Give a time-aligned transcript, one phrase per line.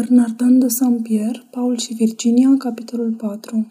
[0.00, 3.66] Bernardin de Saint-Pierre, Paul și Virginia, capitolul 4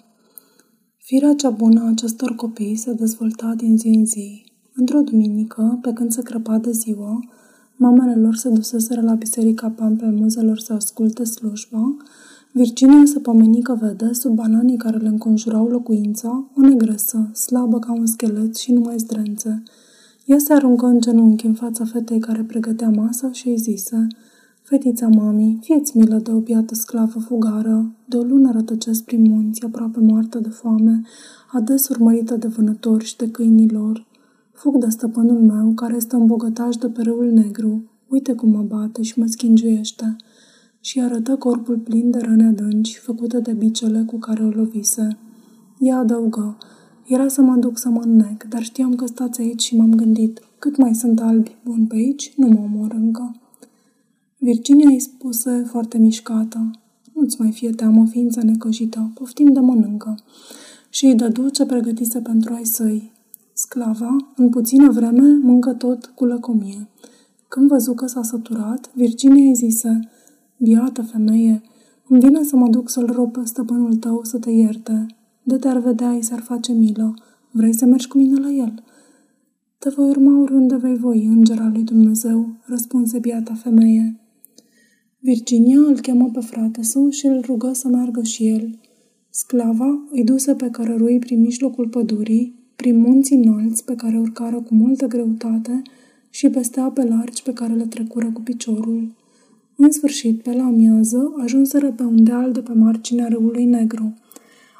[0.98, 4.44] Firea cea bună a acestor copii se dezvolta din zi în zi.
[4.74, 7.20] Într-o duminică, pe când se crăpa de ziua,
[7.76, 11.96] mamele lor se duseseră la biserica Pampelmuzelor să asculte slujba,
[12.52, 17.92] Virginia se pomeni că vede, sub bananii care le înconjurau locuința, o negresă, slabă ca
[17.92, 19.64] un schelet și numai zdrențe.
[20.26, 24.08] Ea se aruncă în genunchi în fața fetei care pregătea masa și îi zise–
[24.70, 29.66] Fetița mami, fieți milă de o biată sclavă fugară, de o lună rătăcesc prin munți,
[29.66, 31.02] aproape moartă de foame,
[31.52, 34.06] ades urmărită de vânători și de câinii lor.
[34.52, 37.84] Fug de stăpânul meu, care este îmbogătaș de pe râul negru.
[38.08, 40.16] Uite cum mă bate și mă schingiuiește.
[40.80, 45.18] Și arătă corpul plin de răni adânci, făcute de bicele cu care o lovise.
[45.80, 46.58] Ea adăugă,
[47.08, 50.40] era să mă duc să mă înnec, dar știam că stați aici și m-am gândit,
[50.60, 53.34] cât mai sunt albi buni pe aici, nu mă omor încă.
[54.42, 56.72] Virginia îi spuse foarte mișcată.
[57.14, 60.16] Nu-ți mai fie teamă, ființă necăjită, poftim de mănâncă.
[60.90, 63.12] Și îi dădu ce pregătise pentru ai săi.
[63.54, 66.88] Sclava, în puțină vreme, mâncă tot cu lăcomie.
[67.48, 70.00] Când văzu că s-a săturat, Virginia îi zise,
[70.58, 71.62] Biată femeie,
[72.08, 75.06] îmi vine să mă duc să-l rog pe stăpânul tău să te ierte.
[75.44, 77.14] De te-ar vedea, îi s-ar face milă.
[77.52, 78.84] Vrei să mergi cu mine la el?"
[79.78, 84.20] Te voi urma oriunde vei voi, îngera lui Dumnezeu, răspunse biata femeie.
[85.22, 88.80] Virginia îl chemă pe frate său și îl rugă să meargă și el.
[89.30, 94.76] Sclava îi duse pe cărărui prin mijlocul pădurii, prin munții înalți pe care urcară cu
[94.76, 95.82] multă greutate
[96.30, 99.16] și peste ape largi pe care le trecură cu piciorul.
[99.76, 104.14] În sfârșit, pe la amiază, ajunseră pe un deal de pe marginea râului Negru.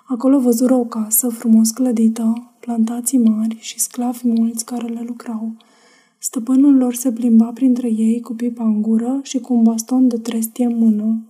[0.08, 5.54] Acolo văzură o casă frumos clădită, plantații mari și sclavi mulți care le lucrau–
[6.22, 10.18] Stăpânul lor se plimba printre ei cu pipa în gură și cu un baston de
[10.18, 11.24] trestie în mână.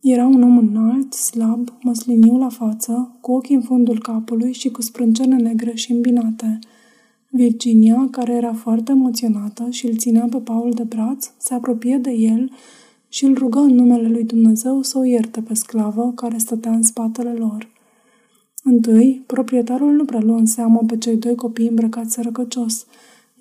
[0.00, 4.82] Era un om înalt, slab, măsliniu la față, cu ochii în fundul capului și cu
[4.82, 6.58] sprâncene negre și îmbinate.
[7.30, 12.10] Virginia, care era foarte emoționată și îl ținea pe Paul de braț, se apropie de
[12.10, 12.50] el
[13.08, 16.82] și îl rugă în numele lui Dumnezeu să o ierte pe sclavă care stătea în
[16.82, 17.68] spatele lor.
[18.62, 22.86] Întâi, proprietarul nu preluă în seamă pe cei doi copii îmbrăcați sărăcăcios–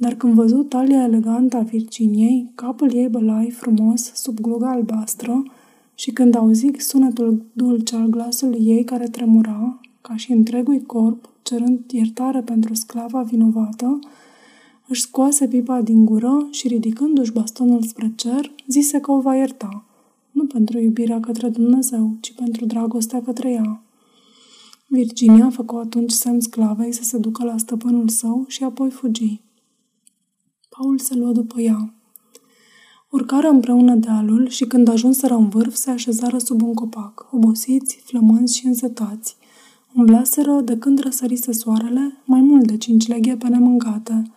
[0.02, 5.44] dar când văzut talia elegantă a Virginiei, capul ei bălai frumos sub gluga albastră
[5.96, 11.80] și când auzi sunetul dulce al glasului ei care tremura, ca și întregul corp, cerând
[11.92, 14.00] iertare pentru sclava vinovată,
[14.88, 19.86] își scoase pipa din gură și ridicându-și bastonul spre cer, zise că o va ierta,
[20.32, 23.84] nu pentru iubirea către Dumnezeu, ci pentru dragostea către ea.
[24.88, 29.42] Virginia făcu atunci semn sclavei să se ducă la stăpânul său și apoi fugi.
[30.82, 31.94] Paul se luă după ea.
[33.10, 38.58] Urcară împreună dealul și când ajunseră în vârf, se așezară sub un copac, obosiți, flămânzi
[38.58, 39.36] și însetați.
[39.94, 44.32] Umblaseră de când răsărise soarele mai mult de cinci leghe pe nemâncate.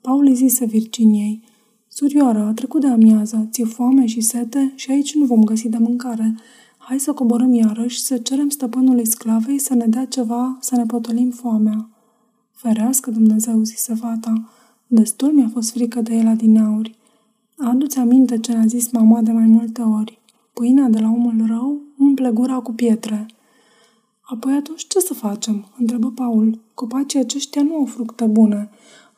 [0.00, 1.42] Paul îi zise Virginiei,
[1.88, 5.78] Surioară, a trecut de amiază, ți-e foame și sete și aici nu vom găsi de
[5.78, 6.34] mâncare.
[6.78, 11.30] Hai să coborâm iarăși, să cerem stăpânului sclavei să ne dea ceva, să ne potolim
[11.30, 11.88] foamea.
[12.52, 14.48] Ferească Dumnezeu, zise fata,
[14.94, 16.96] Destul mi-a fost frică de el adineauri.
[17.56, 20.18] Adu-ți aminte ce ne-a zis mama de mai multe ori.
[20.52, 23.26] Pâinea de la omul rău umple gura cu pietre.
[24.20, 25.66] Apoi atunci ce să facem?
[25.78, 26.60] întrebă Paul.
[26.74, 28.70] Copacii aceștia nu au fructe bune.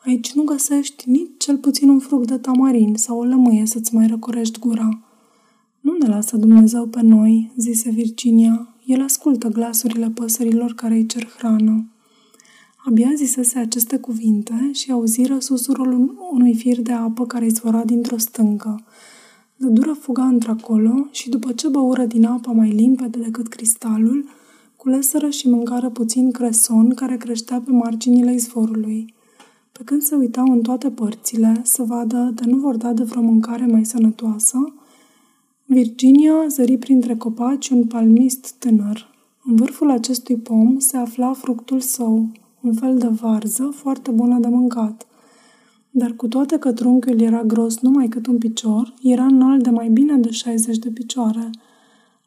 [0.05, 4.07] Aici nu găsești nici cel puțin un fruct de tamarin sau o lămâie să-ți mai
[4.07, 4.99] răcorești gura.
[5.81, 8.75] Nu ne lasă Dumnezeu pe noi, zise Virginia.
[8.85, 11.89] El ascultă glasurile păsărilor care îi cer hrană.
[12.87, 18.83] Abia zisese aceste cuvinte și auziră susurul unui fir de apă care izvora dintr-o stâncă.
[19.55, 24.25] De dură fuga într-acolo și după ce băură din apa mai limpede decât cristalul,
[24.75, 29.13] culeseră și mâncară puțin creson care creștea pe marginile izvorului.
[29.71, 33.21] Pe când se uitau în toate părțile să vadă de nu vor da de vreo
[33.21, 34.73] mâncare mai sănătoasă,
[35.65, 39.13] Virginia zări printre copaci un palmist tânăr.
[39.43, 42.29] În vârful acestui pom se afla fructul său,
[42.65, 45.07] un fel de varză foarte bună de mâncat.
[45.91, 49.89] Dar cu toate că trunchiul era gros numai cât un picior, era înalt de mai
[49.89, 51.49] bine de 60 de picioare.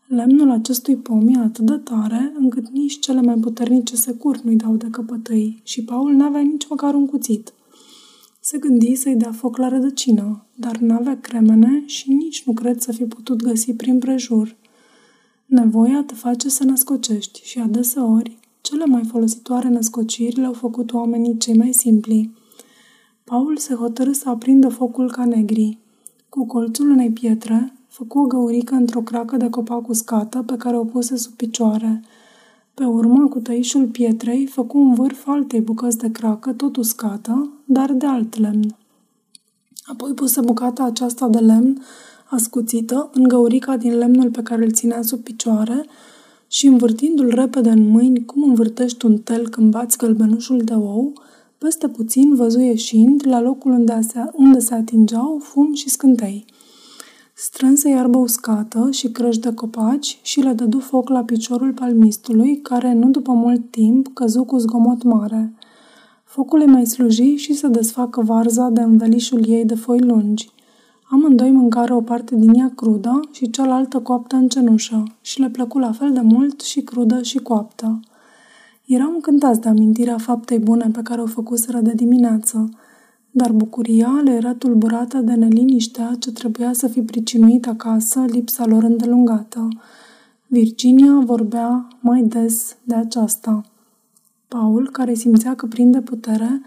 [0.07, 4.77] Lemnul acestui pom e atât de tare, încât nici cele mai puternice securi nu-i dau
[4.77, 7.53] de căpătăi și Paul n-avea nici măcar un cuțit.
[8.41, 12.93] Se gândi să-i dea foc la rădăcină, dar n-avea cremene și nici nu cred să
[12.93, 14.57] fi putut găsi prin prejur.
[15.47, 18.39] Nevoia te face să născocești și adeseori
[18.69, 22.35] cele mai folositoare născociri le-au făcut oamenii cei mai simpli.
[23.25, 25.79] Paul se hotărâ să aprindă focul ca negri.
[26.29, 30.85] Cu colțul unei pietre, făcu o găurică într-o cracă de copac uscată pe care o
[30.85, 32.03] puse sub picioare.
[32.75, 37.93] Pe urmă, cu tăișul pietrei, făcu un vârf altei bucăți de cracă, tot uscată, dar
[37.93, 38.77] de alt lemn.
[39.85, 41.83] Apoi puse bucata aceasta de lemn
[42.31, 45.87] ascuțită în găurica din lemnul pe care îl ținea sub picioare
[46.49, 51.13] și învârtindu-l repede în mâini, cum învârtești un tel când bați gălbenușul de ou,
[51.59, 56.45] peste puțin văzu ieșind, la locul unde se, unde se atingeau fum și scântei.
[57.35, 62.93] Strânse iarbă uscată și crăși de copaci și le dădu foc la piciorul palmistului, care,
[62.93, 65.55] nu după mult timp, căzu cu zgomot mare.
[66.25, 70.51] Focul îi mai sluji și să desfacă varza de învelișul ei de foi lungi.
[71.11, 75.79] Amândoi mâncară o parte din ea crudă și cealaltă coaptă în cenușă și le plăcu
[75.79, 78.01] la fel de mult și crudă și coaptă.
[78.85, 82.69] Erau încântați de amintirea faptei bune pe care o făcuseră de dimineață,
[83.31, 88.83] dar bucuria le era tulburată de neliniștea ce trebuia să fi pricinuit acasă lipsa lor
[88.83, 89.69] îndelungată.
[90.47, 93.61] Virginia vorbea mai des de aceasta.
[94.49, 96.63] Paul, care simțea că prinde putere,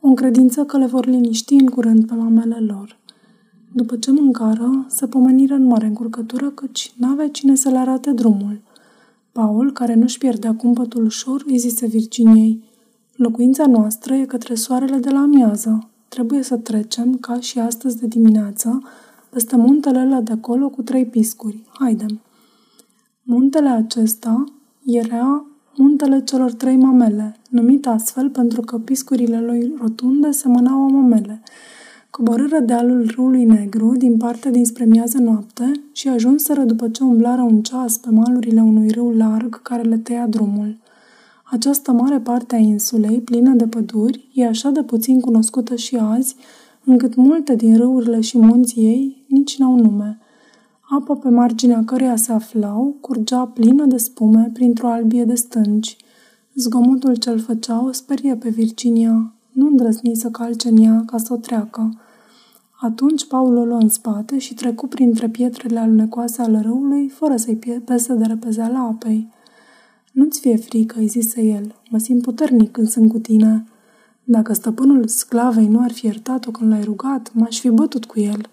[0.00, 3.02] o încredință că le vor liniști în curând pe mamele lor.
[3.76, 8.60] După ce mâncară, se pomeniră în mare încurcătură căci n-avea cine să le arate drumul.
[9.32, 12.62] Paul, care nu-și pierdea cumpătul ușor, îi zise Virginiei,
[13.16, 15.88] Locuința noastră e către soarele de la amiază.
[16.08, 18.82] Trebuie să trecem, ca și astăzi de dimineață,
[19.30, 21.62] peste muntele ăla de acolo cu trei piscuri.
[21.78, 22.20] Haidem!
[23.22, 24.44] Muntele acesta
[24.84, 31.42] era muntele celor trei mamele, numit astfel pentru că piscurile lui rotunde semănau mamele.
[32.16, 37.62] Coborâră dealul râului negru din partea dinspre miază noapte și ajunseră după ce umblară un
[37.62, 40.76] ceas pe malurile unui râu larg care le tăia drumul.
[41.44, 46.36] Această mare parte a insulei, plină de păduri, e așa de puțin cunoscută și azi,
[46.84, 50.18] încât multe din râurile și munții ei nici n-au nume.
[50.80, 55.96] Apa pe marginea căreia se aflau curgea plină de spume printr-o albie de stânci.
[56.54, 59.32] Zgomotul ce-l făcea o sperie pe Virginia.
[59.52, 61.98] Nu îndrăzni să calce în ea ca să o treacă.
[62.84, 67.80] Atunci Paul o luă în spate și trecu printre pietrele alunecoase ale râului, fără să-i
[67.84, 69.28] pese de repezeala apei.
[70.12, 73.64] Nu-ți fie frică, îi zise el, mă simt puternic când sunt cu tine.
[74.24, 78.48] Dacă stăpânul sclavei nu ar fi iertat-o când l-ai rugat, m-aș fi bătut cu el.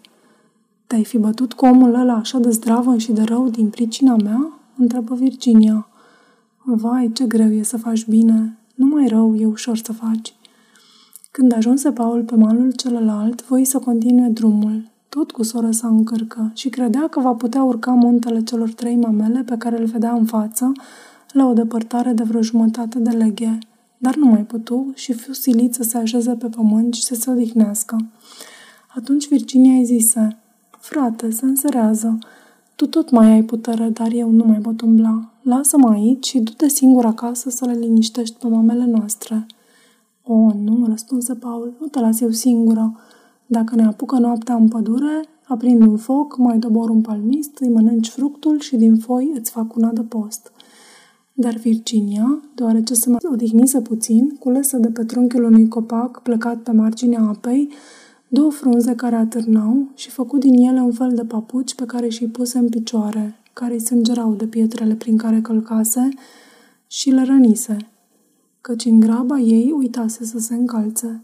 [0.87, 4.59] Te-ai fi bătut cu omul ăla așa de zdravă și de rău din pricina mea?
[4.77, 5.87] întrebă Virginia.
[6.63, 8.57] Vai, ce greu e să faci bine.
[8.75, 10.35] Nu mai rău e ușor să faci.
[11.31, 16.03] Când ajunse Paul pe malul celălalt, voi să continue drumul, tot cu soră sa în
[16.03, 20.11] cârcă, și credea că va putea urca muntele celor trei mamele pe care îl vedea
[20.11, 20.71] în față,
[21.31, 23.57] la o depărtare de vreo jumătate de leghe,
[23.97, 27.29] dar nu mai putu și fiu silit să se așeze pe pământ și să se
[27.29, 27.97] odihnească.
[28.95, 30.37] Atunci Virginia îi zise,
[30.79, 32.17] Frate, se înserează.
[32.75, 35.31] Tu tot mai ai putere, dar eu nu mai pot umbla.
[35.41, 39.45] Lasă-mă aici și du-te singur acasă să le liniștești pe mamele noastre."
[40.23, 42.99] O, nu, răspunse Paul, nu te las eu singură.
[43.45, 48.09] Dacă ne apucă noaptea în pădure, aprind un foc, mai dobor un palmist, îi mănânci
[48.09, 50.51] fructul și din foi îți fac una de post.
[51.33, 56.71] Dar Virginia, deoarece se mai odihnise puțin, culesă de pe trunchiul unui copac plecat pe
[56.71, 57.69] marginea apei,
[58.27, 62.27] două frunze care atârnau și făcu din ele un fel de papuci pe care și-i
[62.27, 66.09] puse în picioare, care îi sângerau de pietrele prin care călcase
[66.87, 67.77] și le rănise,
[68.61, 71.23] căci în graba ei uitase să se încalțe.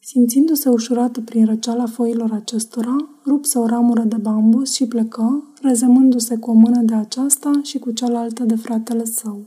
[0.00, 6.50] Simțindu-se ușurată prin răceala foilor acestora, rupse o ramură de bambus și plecă, rezemându-se cu
[6.50, 9.40] o mână de aceasta și cu cealaltă de fratele său.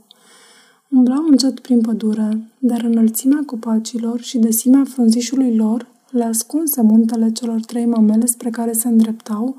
[0.90, 7.60] Umblau încet prin pădure, dar înălțimea copacilor și desimea frunzișului lor le ascunse muntele celor
[7.60, 9.56] trei mamele spre care se îndreptau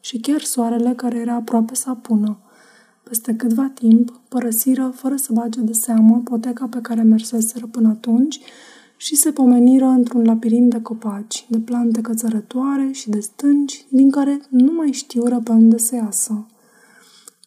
[0.00, 2.38] și chiar soarele care era aproape să apună.
[3.02, 8.40] Peste câtva timp, părăsiră, fără să bage de seamă, poteca pe care merseseră până atunci
[8.96, 14.40] și se pomeniră într-un labirint de copaci, de plante cățărătoare și de stânci, din care
[14.48, 16.46] nu mai știură pe unde să iasă.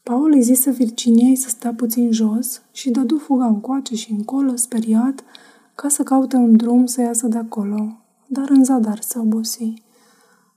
[0.03, 5.23] Paul îi zise Virginiei să stea puțin jos și dădu fuga încoace și încolo, speriat,
[5.75, 9.73] ca să caute un drum să iasă de acolo, dar în zadar se obosi.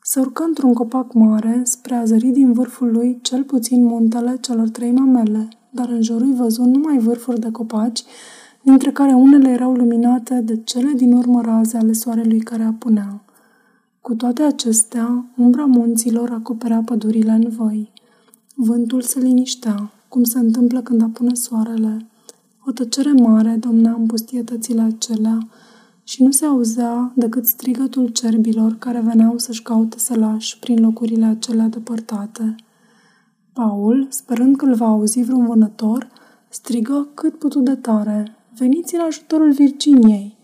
[0.09, 4.69] Se urcă într-un copac mare, spre a zări din vârful lui cel puțin muntele celor
[4.69, 8.03] trei mamele, dar în jurul văzu numai vârfuri de copaci,
[8.63, 13.21] dintre care unele erau luminate de cele din urmă raze ale soarelui care apunea.
[14.01, 17.93] Cu toate acestea, umbra munților acoperea pădurile în voi.
[18.55, 22.07] Vântul se liniștea, cum se întâmplă când apune soarele.
[22.67, 25.49] O tăcere mare domnea în pustietățile acelea,
[26.09, 31.67] și nu se auzea decât strigătul cerbilor care veneau să-și caute sălași prin locurile acelea
[31.69, 32.55] depărtate.
[33.53, 36.11] Paul, sperând că îl va auzi vreun vânător,
[36.49, 38.37] strigă cât putu de tare.
[38.59, 40.37] Veniți în ajutorul Virginiei!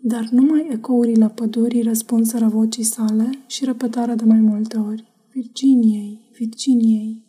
[0.00, 5.04] Dar numai ecourile pădurii răspunseră vocii sale și repetarea de mai multe ori.
[5.32, 7.24] Virginiei, Virginiei.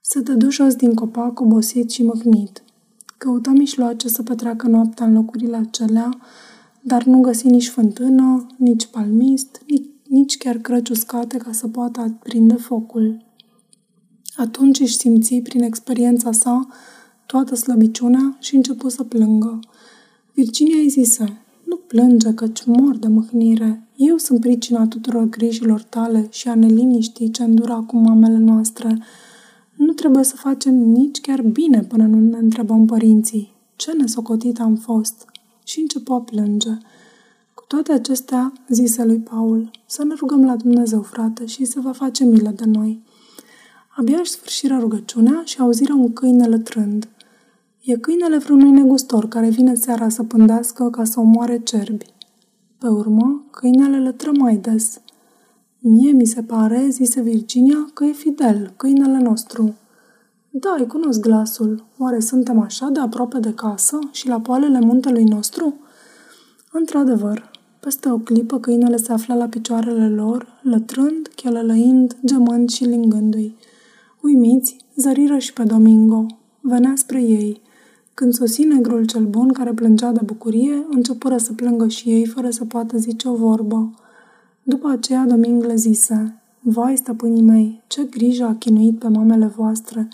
[0.00, 2.64] Se dădu jos din copac obosit și măhnit.
[3.18, 6.18] Căuta mișloace să petreacă noaptea în locurile acelea,
[6.86, 12.00] dar nu găsi nici fântână, nici palmist, nici, nici chiar crăci uscate ca să poată
[12.00, 13.24] aprinde focul.
[14.36, 16.66] Atunci își simți prin experiența sa
[17.26, 19.58] toată slăbiciunea și începu să plângă.
[20.34, 23.88] Virginia îi zise, nu plânge căci mor de mâhnire.
[23.96, 28.98] Eu sunt pricina tuturor grijilor tale și a neliniștii ce îndură acum mamele noastre.
[29.76, 33.52] Nu trebuie să facem nici chiar bine până nu ne întrebăm părinții.
[33.76, 35.28] Ce nesocotit am fost?
[35.64, 36.70] Și începu a plânge.
[37.54, 41.92] Cu toate acestea, zise lui Paul, să ne rugăm la Dumnezeu, frate, și se va
[41.92, 43.02] face milă de noi.
[43.96, 47.08] Abia își sfârșirea rugăciunea și auzirea un câine lătrând.
[47.80, 52.06] E câinele vreunui negustor care vine seara să pândească ca să omoare cerbi.
[52.78, 55.00] Pe urmă, câinele lătră mai des.
[55.78, 59.74] Mie mi se pare, zise Virginia, că e Fidel, câinele nostru.
[60.56, 61.84] Da, îi cunosc glasul.
[61.98, 65.74] Oare suntem așa de aproape de casă și la poalele muntelui nostru?
[66.72, 73.56] Într-adevăr, peste o clipă câinele se afla la picioarele lor, lătrând, chelălăind, gemând și lingându-i.
[74.22, 76.26] Uimiți, zăriră și pe Domingo.
[76.60, 77.60] Venea spre ei.
[78.14, 82.50] Când sosi negrul cel bun, care plângea de bucurie, începură să plângă și ei, fără
[82.50, 83.94] să poată zice o vorbă.
[84.62, 90.08] După aceea, Doming le zise, Vai, stăpânii mei, ce grijă a chinuit pe mamele voastre!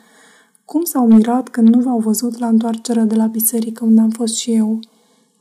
[0.72, 4.36] Cum s-au mirat când nu v-au văzut la întoarcerea de la biserică unde am fost
[4.36, 4.78] și eu?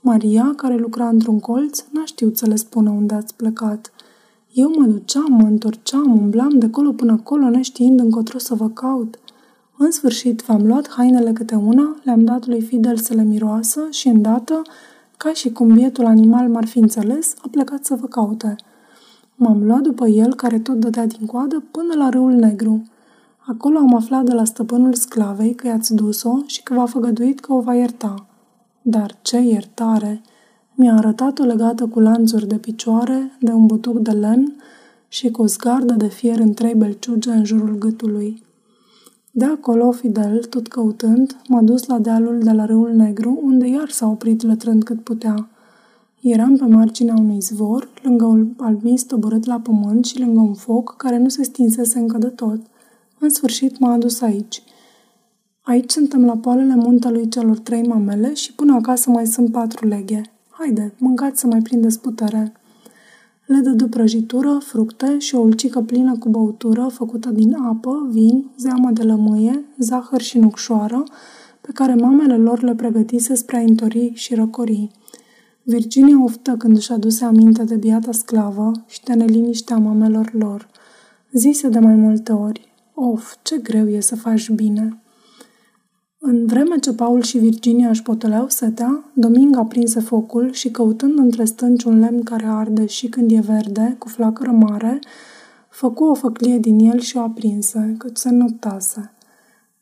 [0.01, 3.91] Maria, care lucra într-un colț, n-a știut să le spună unde ați plecat.
[4.53, 9.19] Eu mă duceam, mă întorceam, umblam de colo până acolo, neștiind încotro să vă caut.
[9.77, 14.07] În sfârșit, v-am luat hainele câte una, le-am dat lui Fidel să le miroasă și,
[14.07, 14.61] îndată,
[15.17, 18.55] ca și cum bietul animal m-ar fi înțeles, a plecat să vă caute.
[19.35, 22.83] M-am luat după el, care tot dădea din coadă, până la râul negru.
[23.47, 27.53] Acolo am aflat de la stăpânul sclavei că i-ați dus-o și că v-a făgăduit că
[27.53, 28.27] o va ierta.
[28.81, 30.21] Dar ce iertare!
[30.75, 34.55] Mi-a arătat-o legată cu lanțuri de picioare, de un butuc de lemn
[35.07, 38.43] și cu o zgardă de fier în trei belciuge în jurul gâtului.
[39.31, 43.89] De acolo, Fidel, tot căutând, m-a dus la dealul de la râul Negru, unde iar
[43.89, 45.49] s-a oprit lătrând cât putea.
[46.21, 50.95] Eram pe marginea unui zvor, lângă un palmist tobărât la pământ și lângă un foc
[50.97, 52.59] care nu se stinsese încă de tot.
[53.19, 54.63] În sfârșit m-a adus aici.
[55.61, 60.21] Aici suntem la poalele muntelui celor trei mamele și până acasă mai sunt patru leghe.
[60.49, 62.53] Haide, mâncați să mai prindeți putere.
[63.45, 68.89] Le dădu prăjitură, fructe și o ulcică plină cu băutură făcută din apă, vin, zeamă
[68.91, 71.03] de lămâie, zahăr și nucșoară,
[71.61, 74.91] pe care mamele lor le pregătise spre a întori și răcori.
[75.63, 80.69] Virginia oftă când își aduse aminte de biata sclavă și de neliniștea mamelor lor.
[81.31, 82.68] Zise de mai multe ori,
[83.01, 85.01] Of, ce greu e să faci bine!
[86.17, 91.45] În vreme ce Paul și Virginia își potoleau setea, Doming aprinse focul și căutând între
[91.45, 94.99] stânci un lemn care arde și când e verde, cu flacără mare,
[95.69, 99.11] făcu o făclie din el și o aprinse, căci se noptase.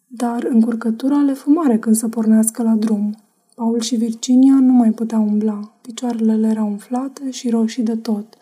[0.07, 3.15] Dar încurcătura le fumare când să pornească la drum.
[3.55, 5.73] Paul și Virginia nu mai puteau umbla.
[5.81, 8.37] Picioarele le erau umflate și roșii de tot.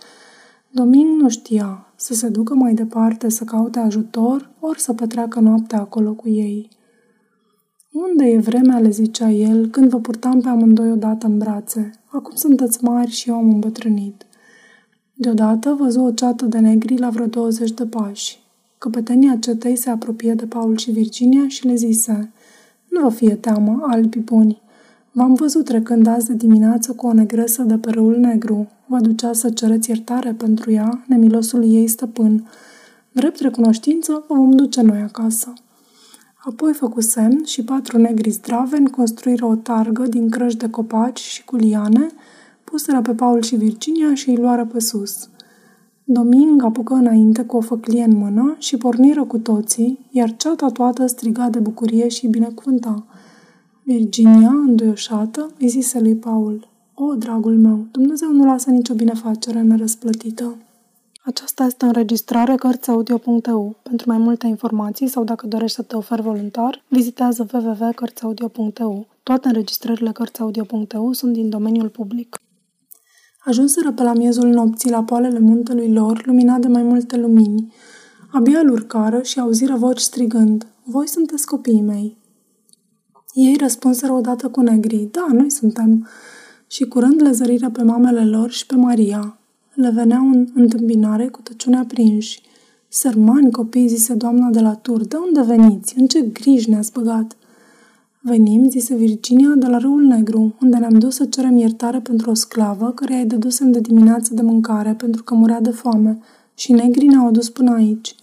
[0.70, 5.80] Doming nu știa să se ducă mai departe să caute ajutor, ori să petreacă noaptea
[5.80, 6.70] acolo cu ei.
[7.92, 11.92] Unde e vremea, le zicea el, când vă purtam pe amândoi odată în brațe?
[12.06, 14.26] Acum sunteți mari și eu am îmbătrânit.
[15.14, 18.40] Deodată văzu o ceată de negri la vreo 20 de pași.
[18.78, 22.32] Căpetenia cetei se apropie de Paul și Virginia și le zise
[22.90, 24.62] Nu vă fie teamă, albi buni.
[25.18, 28.68] V-am văzut trecând azi de dimineață cu o negresă de pe râul negru.
[28.86, 32.48] Vă ducea să cereți iertare pentru ea, nemilosul ei stăpân.
[33.12, 35.54] Drept recunoștință, vă vom duce noi acasă.
[36.46, 41.46] Apoi făcu semn și patru negri zdraveni construiră o targă din crăși de copaci și
[41.46, 42.08] cu liane,
[42.64, 45.30] puseră pe Paul și Virginia și îi luară pe sus.
[46.04, 51.06] Doming apucă înainte cu o făclie în mână și porniră cu toții, iar ceata toată
[51.06, 53.06] striga de bucurie și binecuvânta.
[53.88, 60.56] Virginia, înduioșată, îi zise lui Paul, O, dragul meu, Dumnezeu nu lasă nicio binefacere nerăsplătită.
[61.24, 63.76] Aceasta este o înregistrare Cărțiaudio.eu.
[63.84, 69.08] Pentru mai multe informații sau dacă dorești să te oferi voluntar, vizitează www.cărțiaudio.eu.
[69.24, 72.42] Toate înregistrările Cărțiaudio.eu sunt din domeniul public.
[73.40, 77.74] Ajunseră pe la miezul nopții la poalele muntelui lor, luminat de mai multe lumini.
[78.32, 82.24] Abia îl urcară și auziră voci strigând, Voi sunteți copiii mei.
[83.36, 86.08] Ei răspunseră odată cu negrii, Da, noi suntem.
[86.68, 89.38] Și curând le zăriră pe mamele lor și pe Maria.
[89.74, 92.42] Le veneau în întâmpinare cu tăciune aprinși.
[92.88, 96.00] Sărmani copii, zise doamna de la tur, de unde veniți?
[96.00, 97.38] În ce griji ne-ați băgat?
[98.22, 102.34] Venim, zise Virginia, de la râul Negru, unde ne-am dus să cerem iertare pentru o
[102.34, 106.20] sclavă care i-ai dedusem de dimineață de mâncare pentru că murea de foame
[106.54, 108.16] și negrii ne-au adus până aici.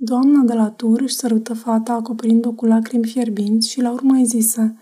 [0.00, 4.24] Doamna de la tur își sărută fata acoperind-o cu lacrimi fierbinți și la urmă îi
[4.24, 4.76] zise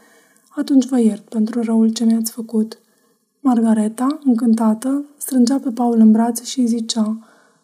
[0.48, 2.78] Atunci vă iert pentru răul ce mi-ați făcut.
[3.40, 7.18] Margareta, încântată, strângea pe Paul în brațe și îi zicea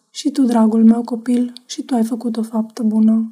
[0.09, 3.31] Și tu, dragul meu copil, și tu ai făcut o faptă bună.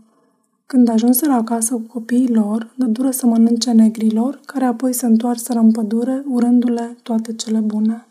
[0.65, 5.71] Când ajunseră acasă cu copiii lor, dură să mănânce negrilor, care apoi se întoarseră în
[5.71, 8.05] pădure, urându-le toate cele bune.